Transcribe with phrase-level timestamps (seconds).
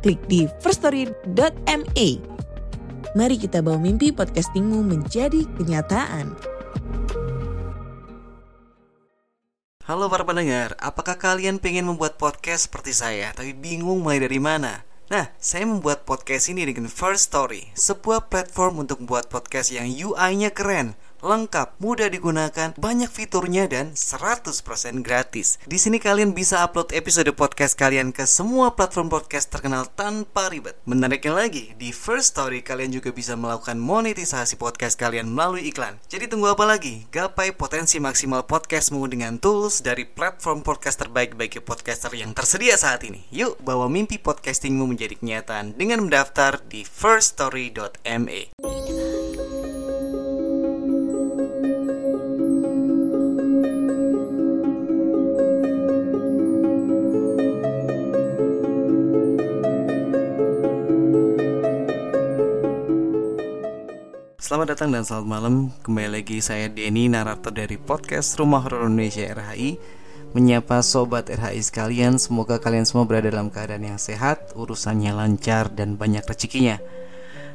[0.00, 2.08] klik di firststory.me.
[3.14, 6.32] Mari kita bawa mimpi podcastingmu menjadi kenyataan.
[9.90, 14.86] Halo para pendengar, apakah kalian pengen membuat podcast seperti saya tapi bingung mulai dari mana?
[15.10, 20.54] Nah, saya membuat podcast ini dengan First Story, sebuah platform untuk membuat podcast yang UI-nya
[20.54, 25.60] keren, lengkap, mudah digunakan, banyak fiturnya dan 100% gratis.
[25.68, 30.80] Di sini kalian bisa upload episode podcast kalian ke semua platform podcast terkenal tanpa ribet.
[30.88, 36.00] Menariknya lagi, di First Story kalian juga bisa melakukan monetisasi podcast kalian melalui iklan.
[36.08, 37.04] Jadi tunggu apa lagi?
[37.12, 43.04] Gapai potensi maksimal podcastmu dengan tools dari platform podcast terbaik bagi podcaster yang tersedia saat
[43.04, 43.28] ini.
[43.30, 49.19] Yuk, bawa mimpi podcastingmu menjadi kenyataan dengan mendaftar di firststory.me.
[64.50, 65.54] Selamat datang dan selamat malam.
[65.86, 69.78] Kembali lagi saya Denny Narator dari podcast Rumah Horor Indonesia RHI
[70.34, 75.94] Menyapa sobat RHI sekalian Semoga kalian semua berada dalam keadaan yang sehat Urusannya lancar dan
[75.94, 76.82] banyak rezekinya.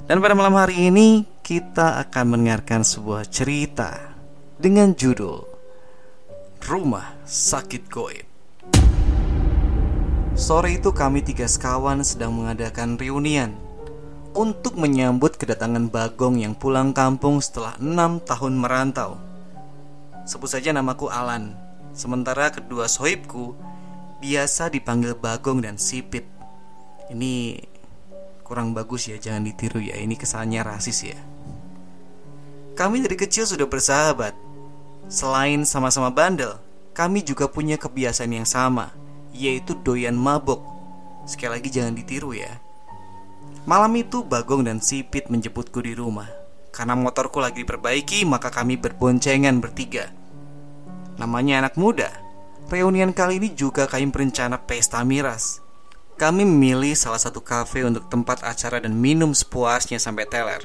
[0.07, 4.16] Dan pada malam hari ini Kita akan mendengarkan sebuah cerita
[4.55, 5.43] Dengan judul
[6.63, 8.23] Rumah Sakit Goib.
[10.39, 13.64] Sore itu kami tiga sekawan sedang mengadakan reunian
[14.36, 19.16] untuk menyambut kedatangan Bagong yang pulang kampung setelah enam tahun merantau.
[20.28, 21.56] Sebut saja namaku Alan,
[21.96, 23.56] sementara kedua sohibku
[24.19, 26.28] biasa dipanggil Bagong dan Sipit.
[27.07, 27.63] Ini
[28.44, 31.19] kurang bagus ya, jangan ditiru ya, ini kesannya rasis ya.
[32.75, 34.35] Kami dari kecil sudah bersahabat.
[35.07, 36.59] Selain sama-sama bandel,
[36.91, 38.91] kami juga punya kebiasaan yang sama,
[39.31, 40.59] yaitu doyan mabok.
[41.24, 42.64] Sekali lagi jangan ditiru ya.
[43.65, 46.29] Malam itu Bagong dan Sipit menjemputku di rumah.
[46.69, 50.13] Karena motorku lagi diperbaiki, maka kami berboncengan bertiga.
[51.17, 52.13] Namanya anak muda.
[52.69, 55.65] Reunian kali ini juga kami berencana pesta miras.
[56.13, 60.61] Kami memilih salah satu kafe untuk tempat acara dan minum sepuasnya sampai teler.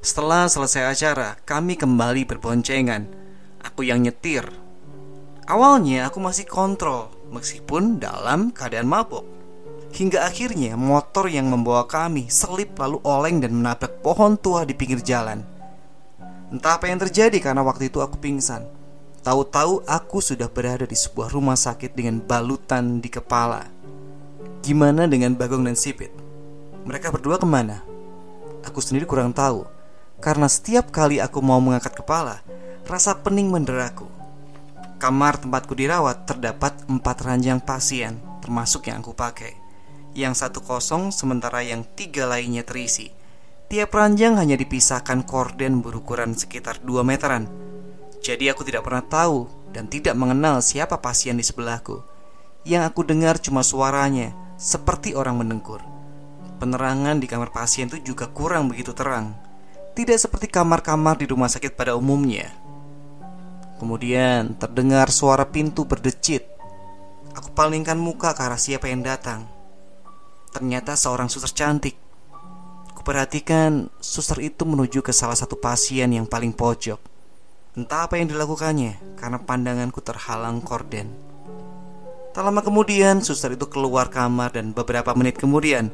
[0.00, 3.12] Setelah selesai acara, kami kembali berboncengan.
[3.60, 4.48] Aku yang nyetir.
[5.44, 9.41] Awalnya aku masih kontrol, meskipun dalam keadaan mabuk.
[9.92, 15.04] Hingga akhirnya motor yang membawa kami selip lalu oleng dan menabrak pohon tua di pinggir
[15.04, 15.44] jalan.
[16.48, 18.64] Entah apa yang terjadi karena waktu itu aku pingsan.
[19.20, 23.68] Tahu-tahu aku sudah berada di sebuah rumah sakit dengan balutan di kepala.
[24.64, 26.10] Gimana dengan Bagong dan Sipit?
[26.88, 27.84] Mereka berdua ke mana?
[28.64, 29.68] Aku sendiri kurang tahu.
[30.24, 32.40] Karena setiap kali aku mau mengangkat kepala,
[32.88, 34.08] rasa pening menderaku.
[34.96, 39.61] Kamar tempatku dirawat terdapat empat ranjang pasien, termasuk yang aku pakai
[40.12, 43.12] yang satu kosong sementara yang tiga lainnya terisi.
[43.72, 47.48] Tiap ranjang hanya dipisahkan korden berukuran sekitar 2 meteran.
[48.20, 52.04] Jadi aku tidak pernah tahu dan tidak mengenal siapa pasien di sebelahku.
[52.68, 55.82] Yang aku dengar cuma suaranya, seperti orang mendengkur.
[56.62, 59.34] Penerangan di kamar pasien itu juga kurang begitu terang.
[59.96, 62.52] Tidak seperti kamar-kamar di rumah sakit pada umumnya.
[63.82, 66.46] Kemudian terdengar suara pintu berdecit.
[67.34, 69.61] Aku palingkan muka ke arah siapa yang datang.
[70.52, 71.96] Ternyata seorang suster cantik.
[72.92, 77.00] Kuperhatikan suster itu menuju ke salah satu pasien yang paling pojok.
[77.72, 81.08] Entah apa yang dilakukannya, karena pandanganku terhalang korden.
[82.36, 85.88] Tak lama kemudian, suster itu keluar kamar dan beberapa menit kemudian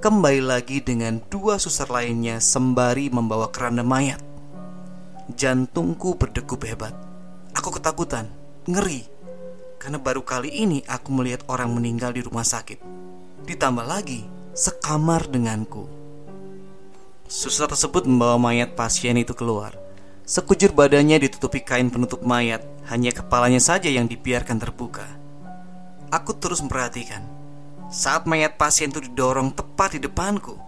[0.00, 4.18] kembali lagi dengan dua suster lainnya sembari membawa keranda mayat.
[5.38, 6.96] Jantungku berdegup hebat.
[7.54, 8.26] Aku ketakutan,
[8.66, 9.06] ngeri,
[9.76, 12.80] karena baru kali ini aku melihat orang meninggal di rumah sakit.
[13.48, 15.88] Ditambah lagi, sekamar denganku.
[17.30, 19.78] Suster tersebut membawa mayat pasien itu keluar.
[20.26, 25.06] Sekujur badannya ditutupi kain penutup mayat, hanya kepalanya saja yang dibiarkan terbuka.
[26.10, 27.22] Aku terus memperhatikan.
[27.90, 30.58] Saat mayat pasien itu didorong tepat di depanku,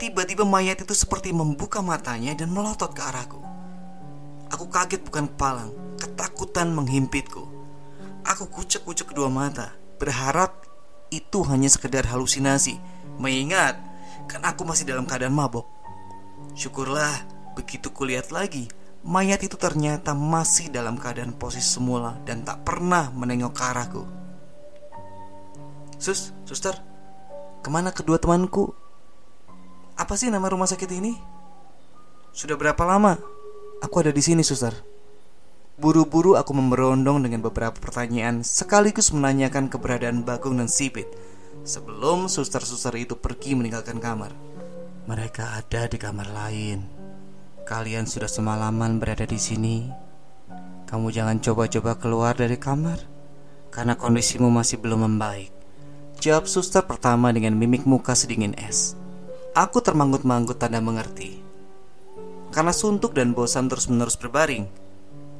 [0.00, 3.40] tiba-tiba mayat itu seperti membuka matanya dan melotot ke arahku.
[4.48, 7.44] Aku kaget bukan kepalang, ketakutan menghimpitku.
[8.24, 10.57] Aku kucek-kucek kedua mata, berharap
[11.10, 12.78] itu hanya sekedar halusinasi
[13.18, 13.74] Mengingat
[14.30, 15.66] kan aku masih dalam keadaan mabok.
[16.54, 17.26] Syukurlah
[17.58, 18.70] begitu kulihat lagi,
[19.02, 24.02] mayat itu ternyata masih dalam keadaan posisi semula dan tak pernah menengok ke arahku.
[25.98, 26.78] Sus, suster,
[27.58, 28.70] ke mana kedua temanku?
[29.98, 31.18] Apa sih nama rumah sakit ini?
[32.30, 33.18] Sudah berapa lama?
[33.82, 34.70] Aku ada di sini, suster.
[35.78, 41.06] Buru-buru aku memberondong dengan beberapa pertanyaan sekaligus menanyakan keberadaan Bagong dan Sipit
[41.62, 44.34] sebelum suster-suster itu pergi meninggalkan kamar.
[45.06, 46.82] Mereka ada di kamar lain.
[47.62, 49.86] Kalian sudah semalaman berada di sini.
[50.90, 52.98] Kamu jangan coba-coba keluar dari kamar
[53.70, 55.54] karena kondisimu masih belum membaik.
[56.18, 58.98] Jawab suster pertama dengan mimik muka sedingin es.
[59.54, 61.38] Aku termanggut-manggut tanda mengerti.
[62.50, 64.87] Karena suntuk dan bosan terus-menerus berbaring,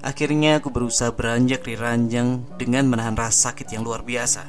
[0.00, 4.46] akhirnya aku berusaha beranjak di ranjang dengan menahan rasa sakit yang luar biasa.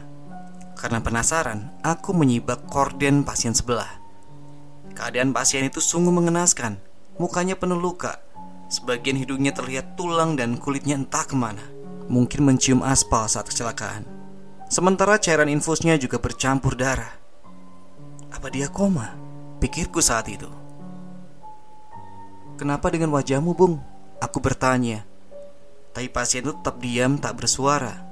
[0.79, 3.99] Karena penasaran, aku menyibak korden pasien sebelah.
[4.95, 6.79] Keadaan pasien itu sungguh mengenaskan.
[7.19, 8.23] Mukanya penuh luka.
[8.71, 11.65] Sebagian hidungnya terlihat tulang dan kulitnya entah ke mana.
[12.07, 14.07] Mungkin mencium aspal saat kecelakaan.
[14.69, 17.11] Sementara cairan infusnya juga bercampur darah.
[18.29, 19.17] Apa dia koma?
[19.57, 20.47] Pikirku saat itu.
[22.55, 23.81] Kenapa dengan wajahmu, Bung?
[24.21, 25.08] Aku bertanya.
[25.93, 28.05] Tapi pasien itu tetap diam, tak bersuara.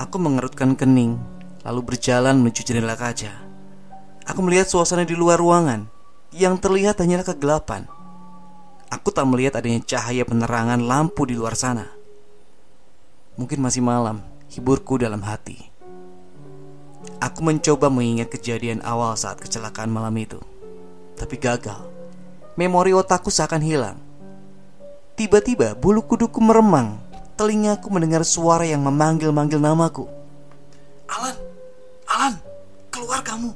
[0.00, 1.34] Aku mengerutkan kening
[1.64, 3.32] lalu berjalan menuju jendela kaca.
[4.28, 5.88] Aku melihat suasana di luar ruangan.
[6.34, 7.88] Yang terlihat hanyalah kegelapan.
[8.92, 11.88] Aku tak melihat adanya cahaya penerangan lampu di luar sana.
[13.34, 14.22] Mungkin masih malam,
[14.52, 15.58] hiburku dalam hati.
[17.18, 20.38] Aku mencoba mengingat kejadian awal saat kecelakaan malam itu.
[21.16, 21.80] Tapi gagal.
[22.54, 23.98] Memori otakku seakan hilang.
[25.14, 26.98] Tiba-tiba bulu kuduku meremang.
[27.38, 30.06] Telingaku mendengar suara yang memanggil-manggil namaku.
[31.10, 31.36] Alan,
[32.06, 32.34] Alan,
[32.90, 33.50] keluar kamu.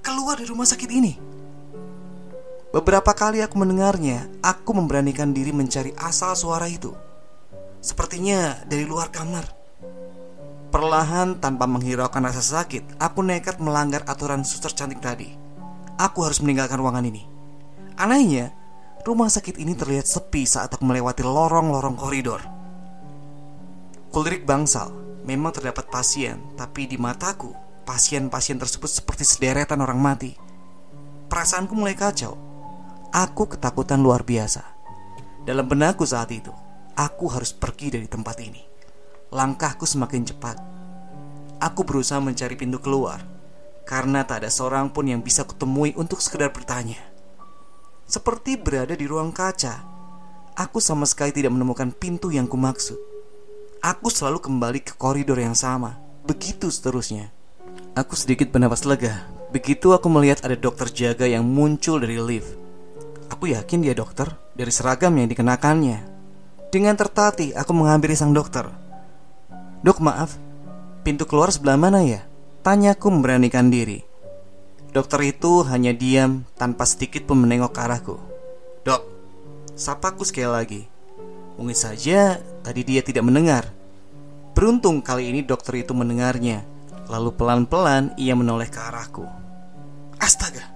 [0.00, 1.16] Keluar dari rumah sakit ini.
[2.72, 6.92] Beberapa kali aku mendengarnya, aku memberanikan diri mencari asal suara itu.
[7.80, 9.48] Sepertinya dari luar kamar.
[10.72, 15.32] Perlahan tanpa menghiraukan rasa sakit, aku nekat melanggar aturan suster cantik tadi.
[15.96, 17.24] Aku harus meninggalkan ruangan ini.
[17.96, 18.52] Anehnya,
[19.06, 22.42] rumah sakit ini terlihat sepi saat aku melewati lorong-lorong koridor.
[24.10, 24.90] Kulirik bangsal,
[25.22, 27.54] memang terdapat pasien, tapi di mataku
[27.86, 30.34] pasien-pasien tersebut seperti sederetan orang mati.
[31.30, 32.34] Perasaanku mulai kacau.
[33.14, 34.66] Aku ketakutan luar biasa.
[35.46, 36.50] Dalam benakku saat itu,
[36.98, 38.66] aku harus pergi dari tempat ini.
[39.30, 40.56] Langkahku semakin cepat.
[41.62, 43.22] Aku berusaha mencari pintu keluar
[43.86, 47.15] karena tak ada seorang pun yang bisa kutemui untuk sekedar bertanya.
[48.06, 49.82] Seperti berada di ruang kaca,
[50.54, 52.94] aku sama sekali tidak menemukan pintu yang kumaksud.
[53.82, 57.34] Aku selalu kembali ke koridor yang sama, begitu seterusnya.
[57.98, 59.26] Aku sedikit bernapas lega.
[59.50, 62.54] Begitu aku melihat ada dokter jaga yang muncul dari lift.
[63.26, 65.98] Aku yakin dia dokter dari seragam yang dikenakannya.
[66.70, 68.70] Dengan tertati, aku menghampiri sang dokter.
[69.82, 70.38] Dok, maaf,
[71.02, 72.22] pintu keluar sebelah mana ya?
[72.62, 74.06] Tanyaku memberanikan diri.
[74.96, 78.16] Dokter itu hanya diam tanpa sedikit pun menengok ke arahku.
[78.80, 79.02] Dok,
[79.76, 80.82] sapaku sekali lagi.
[81.60, 83.68] Mungkin saja tadi dia tidak mendengar.
[84.56, 86.64] Beruntung kali ini dokter itu mendengarnya
[87.06, 89.22] Lalu pelan-pelan ia menoleh ke arahku.
[90.18, 90.66] Astaga,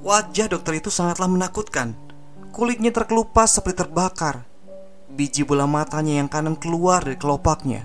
[0.00, 1.92] wajah dokter itu sangatlah menakutkan.
[2.56, 4.48] Kulitnya terkelupas seperti terbakar.
[5.12, 7.84] Biji bola matanya yang kanan keluar dari kelopaknya.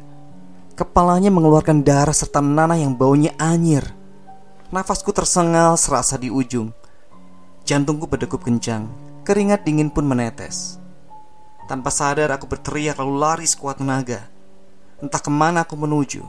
[0.79, 3.83] Kepalanya mengeluarkan darah serta nanah yang baunya anyir.
[4.73, 6.73] Nafasku tersengal serasa di ujung.
[7.61, 8.89] Jantungku berdegup kencang.
[9.21, 10.81] Keringat dingin pun menetes.
[11.69, 14.25] Tanpa sadar aku berteriak lalu lari sekuat tenaga.
[14.97, 16.25] Entah ke mana aku menuju.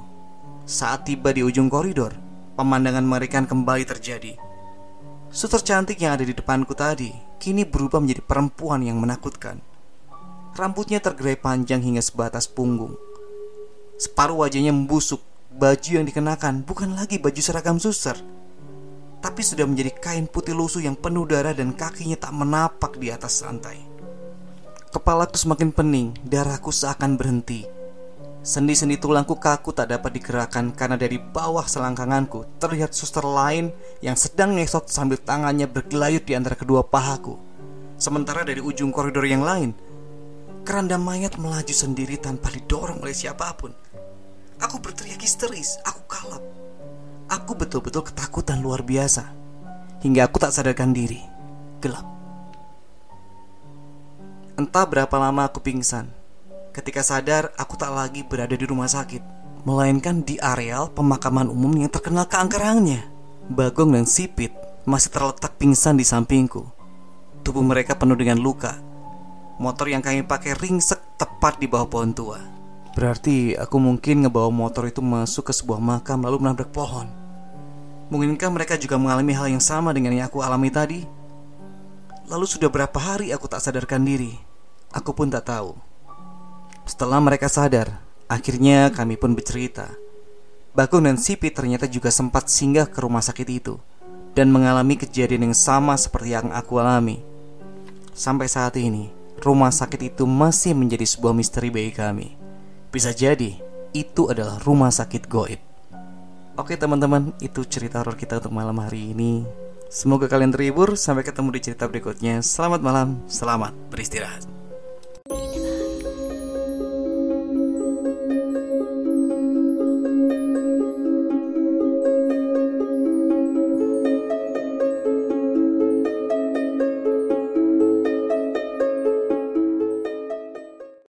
[0.68, 2.12] Saat tiba di ujung koridor,
[2.60, 4.36] pemandangan mengerikan kembali terjadi.
[5.32, 9.64] Suster cantik yang ada di depanku tadi kini berubah menjadi perempuan yang menakutkan.
[10.52, 12.92] Rambutnya tergerai panjang hingga sebatas punggung.
[13.96, 15.32] Separuh wajahnya membusuk.
[15.54, 18.18] Baju yang dikenakan bukan lagi baju seragam suster,
[19.23, 23.38] tapi sudah menjadi kain putih lusuh yang penuh darah dan kakinya tak menapak di atas
[23.46, 23.78] lantai.
[24.90, 27.70] Kepalaku semakin pening, darahku seakan berhenti.
[28.42, 33.70] Sendi-sendi tulangku kaku tak dapat digerakkan karena dari bawah selangkanganku terlihat suster lain
[34.02, 37.38] yang sedang ngesot sambil tangannya bergelayut di antara kedua pahaku.
[37.94, 39.70] Sementara dari ujung koridor yang lain,
[40.66, 43.70] keranda mayat melaju sendiri tanpa didorong oleh siapa pun.
[44.62, 46.42] Aku berteriak histeris, aku kalap.
[47.30, 49.30] Aku betul-betul ketakutan luar biasa.
[50.04, 51.23] Hingga aku tak sadarkan diri.
[51.80, 52.06] Gelap.
[54.54, 56.25] Entah berapa lama aku pingsan
[56.75, 59.23] Ketika sadar, aku tak lagi berada di rumah sakit,
[59.62, 63.06] melainkan di areal pemakaman umum yang terkenal keangkerannya.
[63.46, 64.50] Bagong dan Sipit
[64.82, 66.66] masih terletak pingsan di sampingku.
[67.46, 68.75] Tubuh mereka penuh dengan luka.
[69.62, 72.42] Motor yang kami pakai ringsek tepat di bawah pohon tua.
[72.94, 77.10] Berarti aku mungkin ngebawa motor itu masuk ke sebuah makam lalu menabrak pohon.
[78.06, 81.02] Mungkinkah mereka juga mengalami hal yang sama dengan yang aku alami tadi?
[82.30, 84.38] Lalu sudah berapa hari aku tak sadarkan diri?
[84.94, 85.74] Aku pun tak tahu.
[86.86, 87.98] Setelah mereka sadar,
[88.30, 89.90] akhirnya kami pun bercerita.
[90.78, 93.74] Bagong dan Sipi ternyata juga sempat singgah ke rumah sakit itu
[94.38, 97.22] dan mengalami kejadian yang sama seperti yang aku alami.
[98.14, 99.10] Sampai saat ini,
[99.42, 102.43] rumah sakit itu masih menjadi sebuah misteri bagi kami.
[102.94, 103.58] Bisa jadi
[103.90, 105.58] itu adalah rumah sakit goib.
[106.54, 109.42] Oke teman-teman, itu cerita horor kita untuk malam hari ini.
[109.90, 110.94] Semoga kalian terhibur.
[110.94, 112.38] Sampai ketemu di cerita berikutnya.
[112.38, 114.53] Selamat malam, selamat beristirahat.